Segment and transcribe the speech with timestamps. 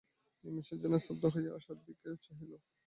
[0.43, 2.51] নিমেষের জন্য স্তব্ধ হইয়া আশার দিকে চাহিল।